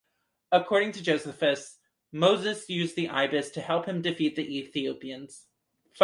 [0.51, 1.77] According to Josephus,
[2.11, 5.45] Moses used the ibis to help him defeat the Ethiopians.